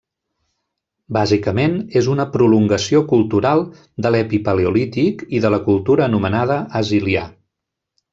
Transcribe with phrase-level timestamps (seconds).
[1.17, 3.61] Bàsicament és una prolongació cultural
[4.05, 7.27] de l'Epipaleolític i de la cultura anomenada Azilià.